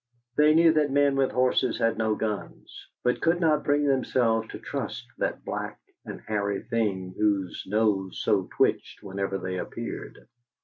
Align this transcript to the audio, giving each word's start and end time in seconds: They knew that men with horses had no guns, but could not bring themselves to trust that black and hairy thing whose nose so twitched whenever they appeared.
They 0.35 0.55
knew 0.55 0.73
that 0.73 0.89
men 0.89 1.15
with 1.15 1.29
horses 1.29 1.77
had 1.77 1.95
no 1.99 2.15
guns, 2.15 2.75
but 3.03 3.21
could 3.21 3.39
not 3.39 3.63
bring 3.63 3.85
themselves 3.85 4.47
to 4.47 4.57
trust 4.57 5.05
that 5.19 5.45
black 5.45 5.77
and 6.05 6.21
hairy 6.21 6.63
thing 6.63 7.13
whose 7.15 7.63
nose 7.67 8.19
so 8.23 8.49
twitched 8.57 9.03
whenever 9.03 9.37
they 9.37 9.57
appeared. 9.59 10.27